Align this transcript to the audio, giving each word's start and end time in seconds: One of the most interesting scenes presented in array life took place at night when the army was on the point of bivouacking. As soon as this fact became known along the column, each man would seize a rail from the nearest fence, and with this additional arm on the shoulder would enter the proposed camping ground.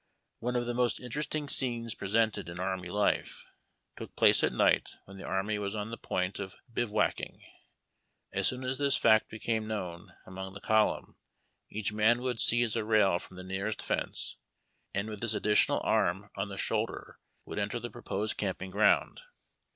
One 0.39 0.55
of 0.55 0.65
the 0.65 0.73
most 0.73 0.99
interesting 0.99 1.47
scenes 1.47 1.93
presented 1.93 2.49
in 2.49 2.59
array 2.59 2.89
life 2.89 3.45
took 3.95 4.15
place 4.15 4.43
at 4.43 4.51
night 4.51 4.95
when 5.05 5.17
the 5.17 5.27
army 5.27 5.59
was 5.59 5.75
on 5.75 5.91
the 5.91 5.95
point 5.99 6.39
of 6.39 6.55
bivouacking. 6.73 7.39
As 8.33 8.47
soon 8.47 8.63
as 8.63 8.79
this 8.79 8.97
fact 8.97 9.29
became 9.29 9.67
known 9.67 10.11
along 10.25 10.53
the 10.55 10.59
column, 10.59 11.17
each 11.69 11.93
man 11.93 12.23
would 12.23 12.41
seize 12.41 12.75
a 12.75 12.83
rail 12.83 13.19
from 13.19 13.37
the 13.37 13.43
nearest 13.43 13.79
fence, 13.83 14.37
and 14.91 15.07
with 15.07 15.21
this 15.21 15.35
additional 15.35 15.81
arm 15.83 16.31
on 16.35 16.49
the 16.49 16.57
shoulder 16.57 17.19
would 17.45 17.59
enter 17.59 17.79
the 17.79 17.91
proposed 17.91 18.37
camping 18.37 18.71
ground. 18.71 19.21